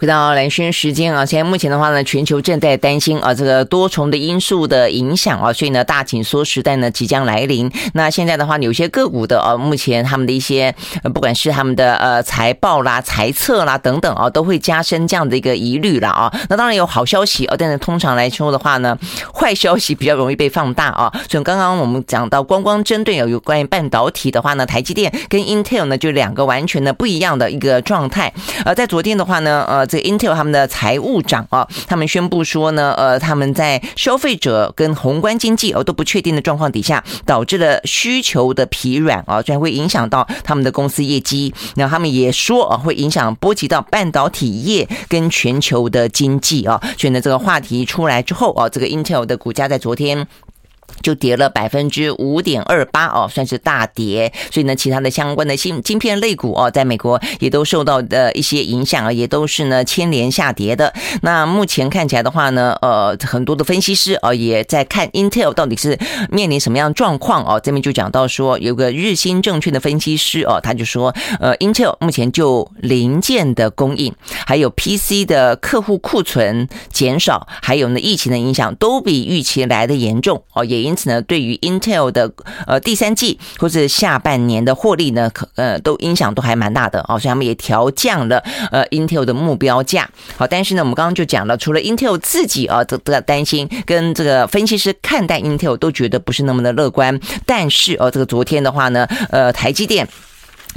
[0.00, 7.70] 回到蓝轩时间啊，现在目前的话呢，全球正在担心啊，这个多重的因素的影响啊，所以呢，大紧缩时代呢即将来临。
[7.92, 10.74] 那现在的话，有些个股的啊，目前他们的一些，
[11.12, 16.32] 不管是他们的呃财报啦、财测啦等等啊，都会加深这样的一个疑虑了啊。
[16.48, 18.96] 那当然有好消息啊，但是通常来说的话呢，
[19.34, 21.12] 坏消息比较容易被放大啊。
[21.28, 28.32] 所以刚刚我们讲到，光光针对有有关于半导体的话呢，台积电跟 Intel 呢就两个完全的不一样的一个状态。
[28.64, 29.89] 而在昨天的话呢，呃。
[29.90, 41.52] 这个 Intel 他们的财务长啊，他们宣布说呢，呃，他们在消费者跟宏观经济哦都不确定的状况底下，导致了需求的疲软啊，这样会影响到他们的公司业绩。
[41.74, 46.80] 那他们也说啊，会影响波及到半导体业跟全球的经济啊。
[46.96, 50.28] 所以呢，这个话题出来之后啊，这个 Intel 的股价在昨天。
[51.02, 54.32] 就跌了百分之五点二八哦，算是大跌。
[54.50, 60.92] 所以呢，其他的相关的芯晶片类股哦，在美国也都受到的一些影响啊，也都是呢牵连下跌的。
[61.22, 65.96] 那目前看起来的话呢，呃，很多的分析师哦也在看 Intel 到底是
[66.28, 67.60] 面临什么样状况哦。
[67.62, 74.12] 这边就讲到说，有个日兴证券的分析师哦，他就说，呃，Intel 目前就零件的供应，
[74.44, 80.80] 还有 PC 的客户库存减少，还有呢疫情的影响，都比预期来的严重哦，也。
[80.89, 82.30] 因因此呢，对于 Intel 的
[82.66, 90.10] 呃第三季或者下半年的获利呢，可呃都影响都还蛮大的哦，所以他们也调降了呃 Intel 的目标价。
[90.36, 97.20] 好，但是呢，我们刚刚就讲了，除了 Intel 自己啊都都在担心，跟这个分析师看待 Intel 都觉得不是那么的乐观。
[97.46, 100.08] 但是哦，这个昨天的话呢，呃，台积电。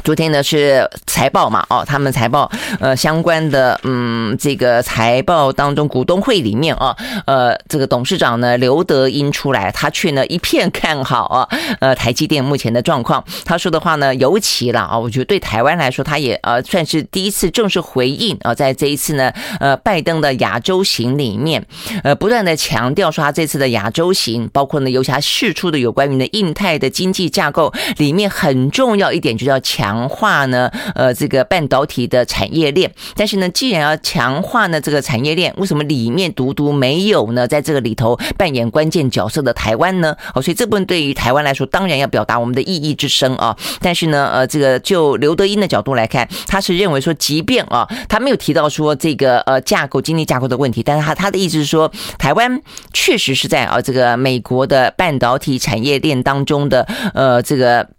[0.03, 2.51] 昨天呢是财报嘛，哦，他们财报
[2.82, 6.93] 呃相关的嗯这个财报当中股东会里面啊，
[7.25, 11.47] 呃这个董事长呢刘德英出来，他却呢一片看好啊，
[11.79, 21.65] 呃台积电目前的状况，他说的话呢尤其了啊，我觉得对台湾来说，他也呃算是第一次正式回应啊，在这一次呢呃拜登的亚洲行里面，
[22.03, 29.83] 呃不断的强调说他这次的亚洲行，包括呢由他释出的有关于呢印太的经济架构里面很重要一点，就叫强。
[29.84, 32.89] 强化呢，呃，这个半导体的产业链。
[33.17, 37.46] 但是呢，既然要强化呢这个产业链，为什么里面独独没有呢？
[37.46, 40.15] 在这个里头扮演关键角色的台湾呢？
[40.34, 43.54] 哦，所以这部分对于台湾来说，当然要表达我们的异议之声啊。
[43.82, 52.62] 但是呢，呃，这个就刘德英的角度来看，他是认为说，即便啊，他没有提到说这个呃架构经济架构的问题，但是他他的意思是说，台湾
[52.93, 57.89] 确实是在啊这个美国的半导体产业链当中的呃这个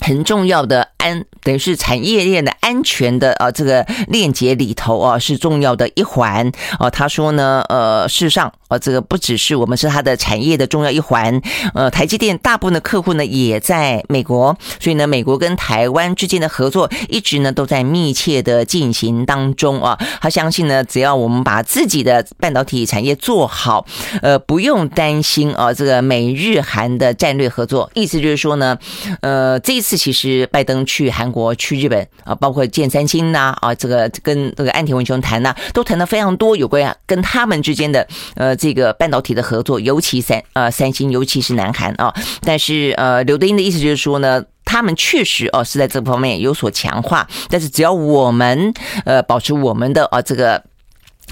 [0.00, 0.85] 很重要的。
[1.06, 6.50] 安等于是产业链的安全的啊，这个链接里头啊是重要的一环
[6.80, 6.90] 哦。
[6.90, 11.40] 他说呢，呃，事实上啊，这个不只是我们是他的产业的重要一环，
[11.74, 19.96] 呃，台积电大部分的客户呢也在美国，所以呢，美国跟台湾之间的合作一直呢都在密切的进行当中啊。
[20.20, 23.86] 他相信呢，只要我们把自己的半导体产业做好，
[24.22, 27.88] 呃，不用担心啊，这个美日韩的战略合作。
[27.94, 28.76] 意思就是说呢，
[29.20, 31.06] 呃，这一次其实拜登去。
[31.08, 42.14] 韩国、去日本啊，包括或见三星呐啊，这个跟这个安田文雄谈呐，都谈的非常多有关跟他们之间的呃这个半导体的合作，尤其三呃三星，尤其是南韩啊。
[42.40, 48.72] 但是呃，刘德英的意思就是说呢，他们确实哦是在这方面有所强化，但是只要我们
[49.04, 50.62] 呃保持我们的啊这个。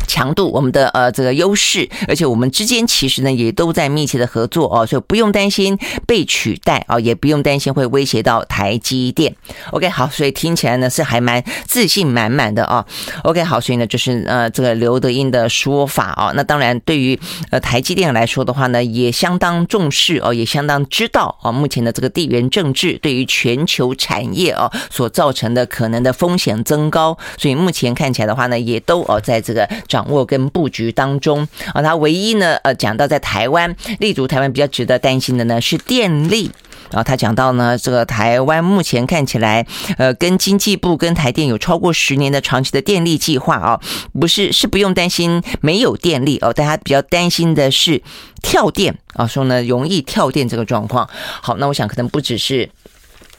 [0.07, 9.35] 强度，我们的呃这个优势，而且我们之间其实呢也都在密切的合作哦，所以不用担心被取代啊，也不用担心会威胁到台积电。
[9.71, 12.85] OK，好，所以听起来呢是还蛮自信满满的啊。
[13.23, 17.19] OK，好，所以呢就是呃这个刘德英的说法啊，那当然对于
[17.51, 29.69] 呃台积电来说的话呢，也相当重视哦，也相当知道啊目前的这个地缘政治对于全球产业啊所造成的可能的风险增高，所以目前看起来的话呢，也都哦在这个。
[29.94, 36.50] 掌握跟布局当中啊，他唯一呢，呃，讲到在台湾立足台湾比较值得担心的呢是电力
[36.90, 37.00] 啊。
[37.00, 39.64] 他讲到呢，这个台湾目前看起来，
[39.96, 43.80] 呃，跟经济部跟台电有超过十年的长期的电力计划啊，
[44.18, 48.02] 不是是不用担心没有电力哦，但他比较担心的是
[48.42, 51.09] 跳电啊，说呢容易跳电这个状况。
[51.40, 52.68] 好，那我想可能不只是。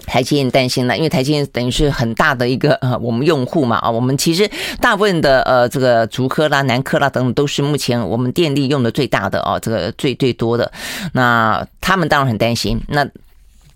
[0.05, 10.71] 台积电担心了，因为台积电等于是很大的一个呃，我们用户嘛啊，我们其实大部分的呃这个竹科啦、南科啦等等，都是目前我们电力用的最大的哦，这个最最多的。
[11.13, 12.79] 那他们当然很担心。
[12.87, 13.05] 那。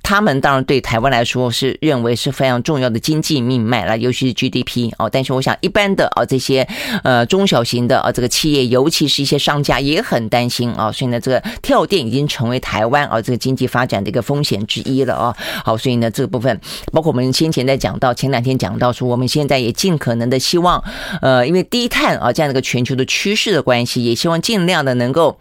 [0.02, 5.10] 他们当然对台湾来说是认为是非常重要的经济命脉了，尤其是 GDP 哦。
[5.10, 6.68] 但是我想一般的啊这些
[7.04, 10.92] 呃中小型的啊这个企业，尤其是一些商家也很担心啊。
[10.92, 15.36] 所以呢，这个跳电已经成为台湾啊这个经济发展的一个风险之一了啊。
[15.64, 16.60] 好，所以呢这部分，
[16.92, 20.84] 包括我们先前在讲到前两天讲到说，我们现在也尽可能的希望
[21.22, 25.38] 呃，因为低碳啊这样的一个全球的趋势的关系，也希望尽量的能够。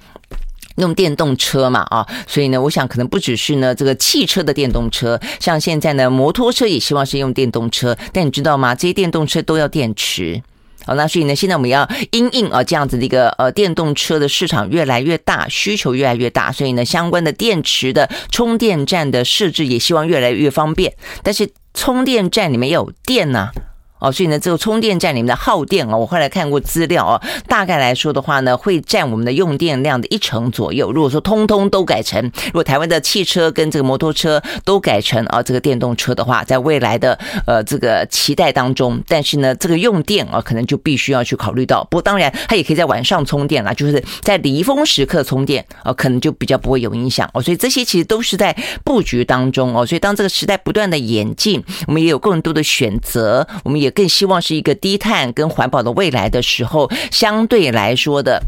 [0.78, 8.74] 用电动车嘛，啊，所以呢，我想可能不只是呢这个汽车的电动车，像现在呢摩托车也希望是用电动车，但你知道吗？
[8.74, 10.42] 这些电动车都要电池，
[10.86, 23.67] 好，那所以呢，现在我们要因应啊这样子的一个呃电动车的市场越来越大，需求越来越大，所以呢相关的电池的充电站的设置也希望越来越方便，但是充电站里面有电呐、啊。
[24.00, 30.92] 哦，所以呢，这个充电站里面的耗电哦，我后来看过资料哦，大概来说的话呢，会占我们的用电量的一成左右。
[30.92, 41.82] 如果说通通都改成，如果台湾的汽车跟这个摩托车都改成啊这个电动车的话，在未来的呃这个期待当中，但是呢，这个用电啊可能就必须要去考虑到。
[41.90, 47.42] 不过当然，它也可以在晚上充电啦，就是在离峰时刻充电啊，可能就比较不会有影响哦。
[47.42, 49.84] 所以这些其实都是在布局当中哦。
[49.84, 53.87] 所以当这个时代不断的演进，我们也有更多的选择，我们也。
[53.90, 58.42] 更希望是一个低碳跟环保的未来的时候，相对来说的。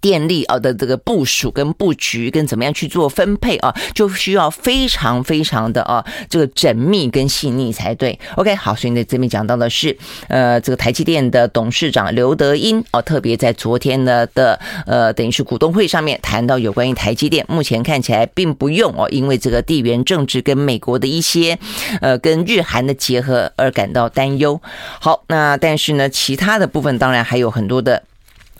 [0.00, 8.18] 电力啊的这个部署跟布局跟怎么样去做分配啊，就需要非常非常的啊这个缜密跟细腻才对。
[8.36, 9.96] OK，好，所以呢这边讲到的是
[10.28, 21.58] 呃这个台积电的董事长刘德音哦，特别在昨天呢的呃等于是股东会上面谈到有关于台积电，目前看起来并不用哦，因为这个地缘政治跟美国的一些
[22.00, 24.60] 呃跟日韩的结合而感到担忧。
[25.00, 28.02] 好，那但是呢其他的部分当然还有很多的。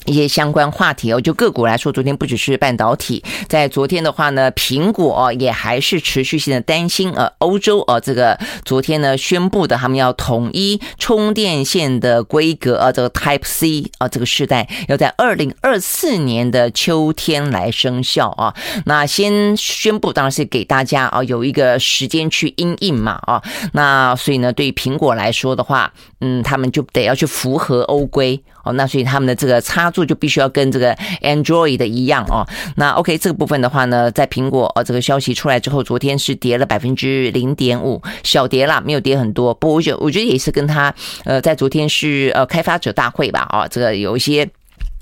[0.07, 18.55] 一些相关话题哦，就个股来说，昨天不只是半导体，在昨天的话呢，苹果也还是持续性的担心呃，欧洲呃这个昨天呢宣布的，他们要统一充电线的规格啊，这个 Type C 啊，这个时代要在二零二四年的秋天来生效啊。
[18.87, 23.43] 那先宣布当然是给大家啊有一个时间去因应嘛啊。
[23.73, 28.43] 那所以呢，对于苹果来说的话，嗯，他们就得要去符合欧规。
[28.65, 32.47] 哦，那所以他们的这个插座就必须要跟这个 Android 的一样哦。
[32.77, 39.55] 那 OK，这个部分的话呢，在苹果哦这个消息出来之后，昨天是跌了百分之零点五，小跌啦，没有跌很多。
[39.55, 40.95] 不过我觉得我觉得也是跟他
[41.25, 44.49] 呃在昨天是呃开发者大会吧啊，这个有一些。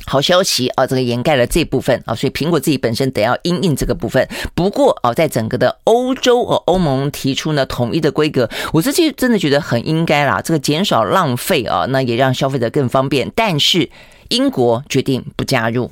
[0.09, 4.27] 好消息啊，这个掩盖了这部分啊，所以苹果自己本身得要因应这个部分。
[4.55, 10.41] 不过啊，在整个的欧洲哦，欧盟提出呢统一的规格，我自己真的觉得很应该啦。
[10.41, 13.31] 这个减少浪费啊，那也让消费者更方便。
[13.35, 13.89] 但是
[14.31, 15.91] 英国决定不加入。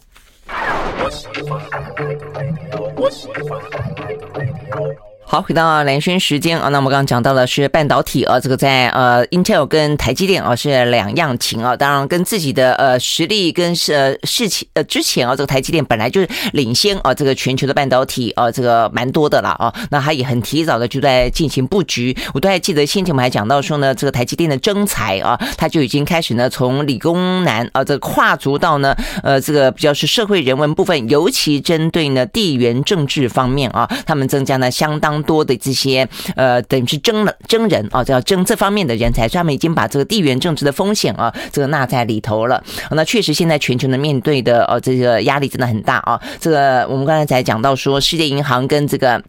[5.28, 35.15] 好，回到蓝轩时间啊，那我们刚刚讲到的是半导体啊，这个在呃，Intel 跟台积电啊是两样情啊，当然跟自己的呃实力跟是呃事情呃之前啊，这个台积电本来就是领先啊，这个全球的半导体啊，这个蛮多的了啊，那他也很提早的就在进行布局，我都还记得先前我们还讲到说呢，这个台积电的征才啊，他就已经开始呢从理工男啊，这个跨足到呢呃这个比较是社会人文部分，尤其针对呢地缘政治方面啊，他们增加了相当。
[35.22, 42.62] 多的这些呃，等于是征了征人啊，叫征这方面的人才，所以他们已经把这个地缘政治的风险啊，这个纳在里头了。
[42.90, 46.20] 那确实，现在全球的面对的呃，这个压力真的很大啊。
[46.40, 49.22] 这个我们刚才才讲到说，世界银行跟这个。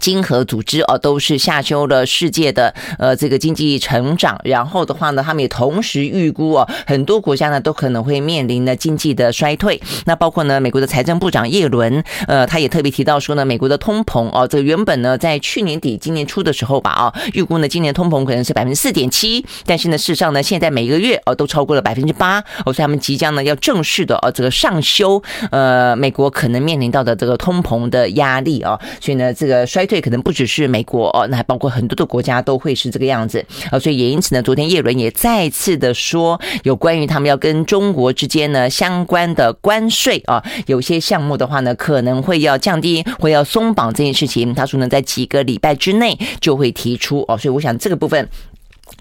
[0.00, 9.80] 经合组织哦，都是下修了世界的呃这个经济成长，然后的话呢，他们也同时预估哦，很多国家呢都可能会面临呢经济的衰退。
[10.04, 25.20] 那包括呢，美国的财政部长叶伦，呃，他也特别提到说呢，美国的通膨哦，这原本呢在去年底、今年初的时候吧，啊，预估呢今年通膨可能是百分之四点七，但是呢，事实上呢，现在每个月哦都超过了百分之八，哦，所以他们即将呢要正式的呃这个上修
[25.50, 29.87] 呃美国可能面临到的这个通膨的压力啊，所以呢这个衰。
[29.88, 44.54] 这，可能不只是美国哦，那还包括很多的国家都会是这个样子啊，所以也因此呢，昨天叶伦也再次的说，有关于他们要跟中国之间呢相关的关税啊，有些项目的话呢，可能会要降低，会要松绑这件事情。
[44.54, 48.28] 他说呢，在几个礼拜之内就会提出哦，所以我想这个部分。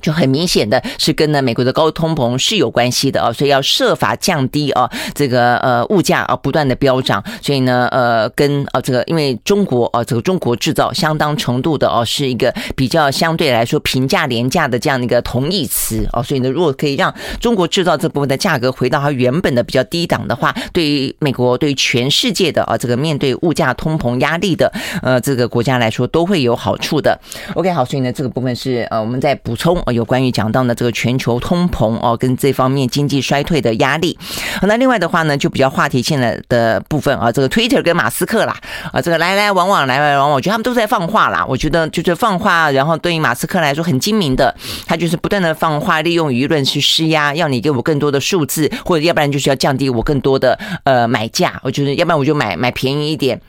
[0.02, 24.72] 就很明显的是跟呢美国的高通膨是有关系的啊，所以要设法降低啊这个呃物价啊不断的飙涨，所以呢呃跟啊这个因为中国啊这个中国制造相当程度的哦是一个比较相对来说平价廉价的这样的一个同义词啊，所以呢如果可以让中国制造这部分的价格回到它原本的比较低档的话，对于美国对于全世界的啊这个面对物价通膨压力的
[25.02, 27.20] 呃这个国家来说都会有好处的。
[27.56, 29.77] OK 好，所以呢这个部分是呃我们在补充。
[29.94, 34.18] 有关于讲到呢这个全球通膨哦，跟这方面经济衰退的压力。
[34.64, 38.56] 那另外的话呢，就比较话题性的的部分啊，这个 Twitter 跟马斯克啦，
[38.92, 41.46] 啊，这个来来往往，来来往往，我觉得他们都在放话啦。
[41.48, 44.54] 我觉得就是放话，然后对于马斯克来说很精明的，
[44.86, 51.60] 他就是不断的放话，利用舆论去施压，要你给我更多的数字，或者要不然就是要降低我更多的呃买价。
[51.64, 53.40] 我觉得要不然我就买买便宜一点。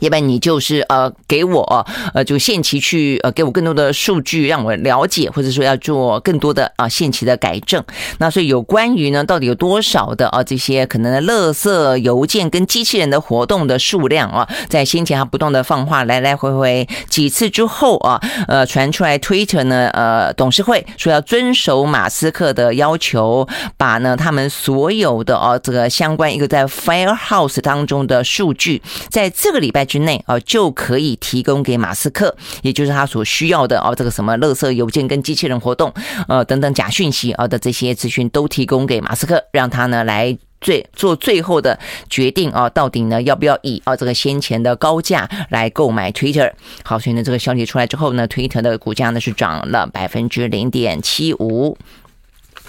[0.00, 7.82] 要不然你就是呃给我呃就限期去呃给我更多的数据让我了解，或者说要做更多的啊限期的改正。
[8.18, 29.85] 那所以有关于呢到底有多少的啊这些可能的垃圾邮件跟机器人的活动的数量啊，在先前它不断的放话来来回回几次之后啊，呃传出来 Twitter 呢呃董事会说要遵守马斯克的要求，把呢他们所有的啊这个相关一个在 Firehouse 当中的数据，在这个礼拜。
[29.86, 35.90] 之内啊，就可以提供给马斯克，也就是他所需要的哦，这个什么垃圾邮件跟机器人活动，
[36.28, 41.78] 呃等等假讯息啊的这些资讯都提供给马斯克，让他呢来最做最后的
[42.10, 46.50] 决定啊，到底呢要不要以啊这个先前的高价来购买 Twitter？
[46.82, 51.78] 好，所以呢这个消息出来之后呢，Twitter 的股价呢是涨了百分之零点七五。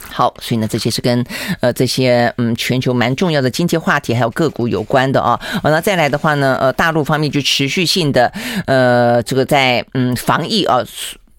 [0.10, 1.26] 好，所以呢，这些是跟
[1.60, 5.40] 呃这些嗯全球蛮重要的经济话题还有个股有关的啊。
[5.64, 8.32] 那再来的话呢，呃，大陆方面就持续性的
[8.66, 10.80] 呃这个在嗯防疫啊。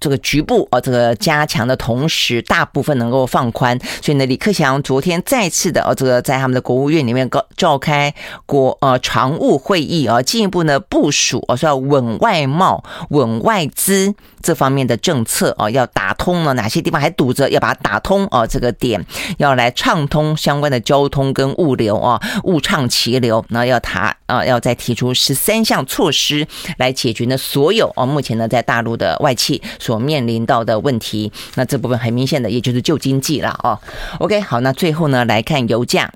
[0.01, 8.15] 这个局部啊，这个加强的同时，大部分能够放宽，所以呢，李克强昨天再次的啊，这个在他们的国务院里面召召开
[8.47, 19.05] 国呃常务会议啊，进一步呢部署啊，说要稳外贸、稳外资这方面的政策啊，要打通了哪些地方还堵着，要把它打通啊，这个点
[19.39, 29.63] 要来畅通相关的交通跟物流啊，物畅其流，那要谈啊，要再提出十三项措施来解决呢所有啊，目前呢在大陆的外企。
[29.79, 33.79] 所面临到的问题，那这部分很明显的，也就是旧经济了哦。
[34.19, 36.13] OK，好，那最后呢来看油价。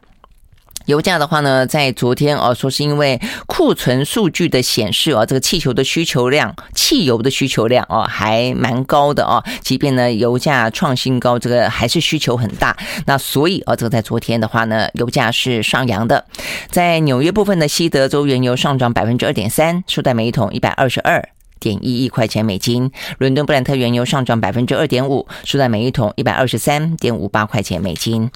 [0.86, 9.42] 油价的话呢，在昨天哦，说是因为库存数据的显示哦，这个气球的需求量，汽油的需求量哦，还蛮高的哦。
[9.60, 12.76] 即便呢油价创新高，这个还是需求很大。
[13.06, 16.24] 那所以哦，这个在昨天的话呢，油价是上扬的。
[16.70, 21.31] 在纽约部分的西德州原油上涨百分之二点三，收在每一桶一百二十二。
[21.62, 28.28] 点一亿块钱美金，伦敦布兰特原油上涨百分之二点五，收在每一桶一百二十三点五八块钱美金。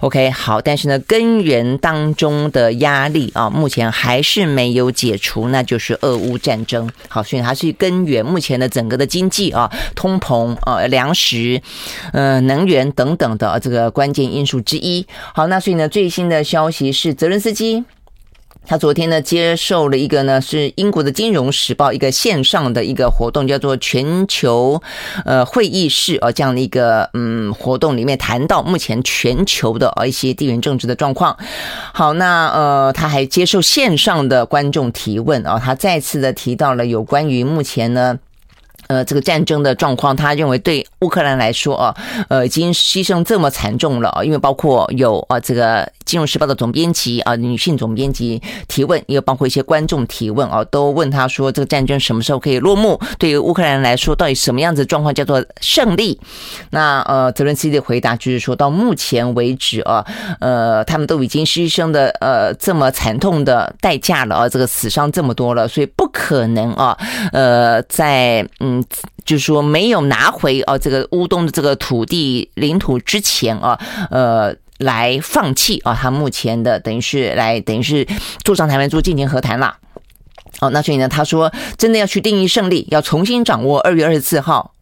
[0.00, 6.90] OK，好，但是呢，根源当中的压力啊，目前还是没有解除，那就是俄乌战争。
[7.08, 11.62] 好，所以它是根源，目前的整个的经济啊，通膨啊，粮食、
[12.12, 15.06] 呃，能源等等的这个关键因素之一。
[15.32, 17.84] 好，那所以呢，最新的消息是泽伦斯基。
[18.64, 24.80] 他昨天呢接受了一个呢是英国的《金融时报》一个线上的一个活动，叫做全球
[25.24, 31.36] 呃会议室啊这样的一个嗯活动里面谈到目前全球的啊一些地缘政治的状况。
[31.92, 38.18] 好，那呃他还接受线上的观众提问啊，他再次的提到了有关于目前呢。
[38.92, 41.96] 呃，这个战争的状况，他认为对乌克兰来说啊，
[42.28, 53.00] 呃，已经牺牲这么惨重了，因为包括有啊，这个《金融时报》的总编辑啊，女性总编辑提问，也包括一些观众提问啊，都问他说，这个战争什么时候可以落幕？
[53.18, 56.20] 对于乌克兰来说，到底什么样子状况叫做胜利？
[56.68, 60.04] 那呃，泽伦斯基的回答就是说到目前为止啊，
[60.38, 66.94] 呃，他们都已经牺牲的呃这么惨痛的代价了啊，这个死伤这么多了，所以不可能啊，
[67.32, 68.81] 呃，在嗯。
[69.24, 73.78] 就是说，没有拿回啊这个乌东的这个土地领土之前啊，
[74.10, 78.06] 呃，来放弃啊，他目前的等于是来等于是
[78.44, 79.76] 坐上台湾桌进行和谈了。
[80.60, 84.74] 哦，那所以呢，他说真的要去定义胜利，要重新掌握二月二十四号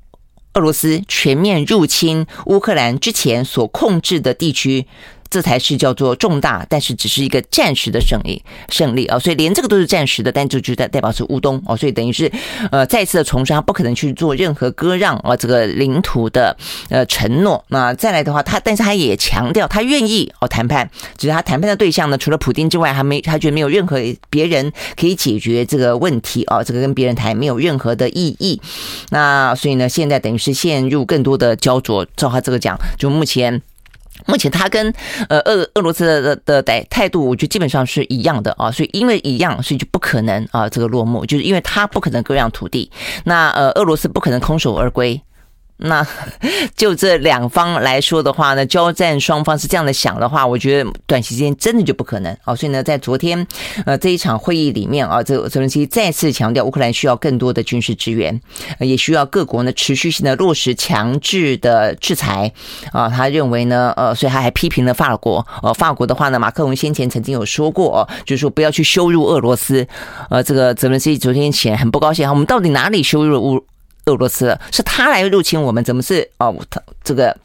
[0.54, 4.86] 俄罗斯全面入侵乌克兰之前所控制的地区。
[5.30, 9.18] 这才是叫做重大，但是只是一个暂时的胜利，胜利啊！
[9.18, 12.30] 所以连这个都是暂时的，但就就代代表是乌东哦，所以等于是
[12.72, 16.56] 呃再次的重申，他不可能去做任何割让啊这个领土的
[16.88, 17.64] 呃承诺。
[17.68, 28.60] 那再来的话，他但是他也强调他愿意哦谈判，只是他谈判的对象呢，除了普丁之外，还没他觉得没有任何别人可以解决这个问题哦，这个跟别人谈没有任何的意义。
[29.10, 32.04] 那所以呢，现在等于是陷入更多的焦灼。
[32.16, 33.62] 照他这个讲，就目前。
[34.26, 34.92] 目前他跟
[35.28, 42.90] 呃俄俄罗斯的的态态度，我觉得基本上是一样的啊，所以因为一样，所以就不可能啊这个落幕，就是因为他不可能割让土地，
[43.24, 45.20] 那呃俄罗斯不可能空手而归。
[45.82, 46.06] 那
[46.76, 52.54] 就这两方来说的话呢，交战双方是这样的想的话，我觉得短期间真的就不可能哦。
[52.54, 53.46] 所以呢，在昨天
[53.86, 58.40] 呃这一场会议里面啊，这泽伦斯基再次强调，乌克兰需要更多的军事支援，
[58.78, 62.52] 也需要各国呢持续性的落实强制的制裁
[62.92, 63.08] 啊。
[63.08, 65.46] 他认为呢，呃，所以他还批评了法国。
[65.62, 69.86] 呃，法国的话呢，马克龙先前曾经有说过，就是说不要去羞辱俄罗斯。
[70.28, 73.64] 呃，这个泽伦斯基昨天显然很不高兴，我们到底哪里羞辱乌？
[74.10, 76.54] 俄罗斯是他来入侵我们，怎么是哦？
[76.68, 77.36] 他这个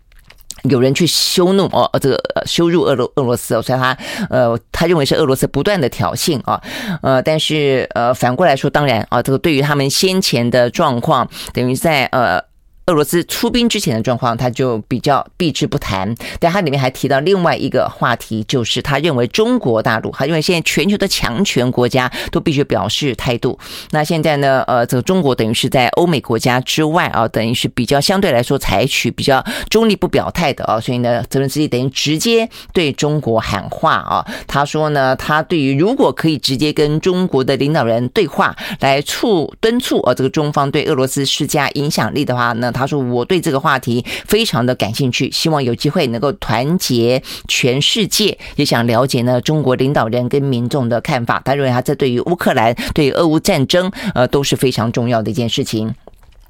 [0.64, 3.98] 有人去羞怒哦，这个羞辱俄罗俄罗斯，所以他
[4.30, 6.62] 呃，他认为是俄罗斯不断的挑衅啊，
[7.02, 12.44] 呃，但是呃，反过来说，当然啊，这个对于他们先前的状况，等于在呃。
[12.88, 16.14] 俄罗斯出兵之前的状况，他就比较避之不谈。
[16.40, 23.58] 但他里面还提到另外一个话题，就是他认为中国大陆，他认为现在全球的强权国家都必须表示态度。
[23.90, 34.24] 那现在呢，呃，这个中国等于是在欧美国家之外啊，等于是比较相对来说采取比较中立不表态的啊，所以呢，泽伦斯基等于直接对中国喊话啊。
[34.46, 42.72] 他说呢，他对于如果可以直接跟中国的领导人对话，来促敦促啊，这个中方对俄罗斯施加影响力的话呢。
[42.76, 51.42] 他说：“我对这个话题非常的感兴趣，希望有机会能够团结全世界，也想了解呢中国领导人跟民众的看法。
[51.46, 55.96] 他认为他这对于乌克兰、对于俄乌战争，呃都是非常重要的一件事情。”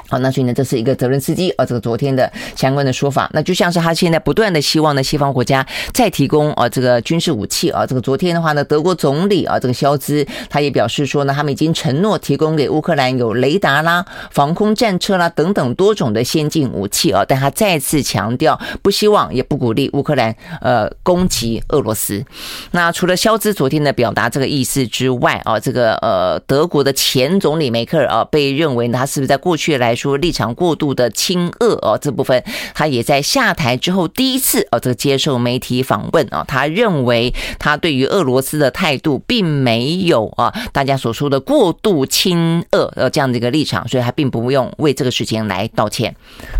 [0.07, 22.23] 好，那所以呢，这是一个泽伦斯基啊，这个昨天的相关的说法，那就像是他现在不断的希望呢，西方国家再提供啊这个军事武器啊，这个昨天的话呢，德国总理啊这个肖兹他也表示说呢，他们已经承诺提供给乌克兰有雷达啦、防空战车啦等等多种的先进武器啊，但他再次强调不希望也不鼓励乌克兰呃攻击俄罗斯。
[22.71, 29.94] 那除了肖兹昨天的表达这个意思之外啊，这个呃德国的前总理梅克尔啊，被认为呢他是不是在过去来。
[29.95, 32.43] 说立场过度的亲恶哦，这部分
[32.73, 46.15] 他也在下台之后第一次哦，这个接受媒体访问啊，他认为他对于俄罗斯的态度并没有啊大家所说的过度亲恶呃这样的一个立场，所以他并不用为这个事情来道歉。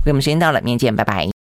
[0.06, 1.35] 我们时间到了，明天见，拜拜。